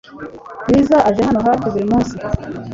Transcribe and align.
Bwiza 0.65 0.97
aje 1.09 1.21
hano 1.27 1.39
hafi 1.47 1.65
buri 1.71 1.85
munsi. 1.91 2.15